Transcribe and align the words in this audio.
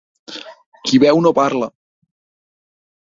Qui 0.87 1.01
beu 1.05 1.21
no 1.25 1.33
parla. 1.41 1.69